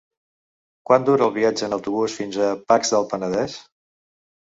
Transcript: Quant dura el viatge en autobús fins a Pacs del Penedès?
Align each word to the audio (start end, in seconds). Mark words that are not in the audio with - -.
Quant 0.91 1.05
dura 1.09 1.27
el 1.27 1.35
viatge 1.35 1.69
en 1.69 1.77
autobús 1.79 2.17
fins 2.23 2.43
a 2.49 2.51
Pacs 2.73 2.97
del 2.97 3.09
Penedès? 3.15 3.63